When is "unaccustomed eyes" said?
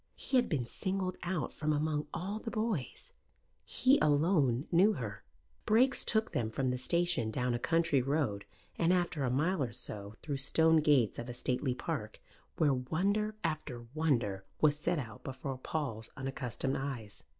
16.17-17.23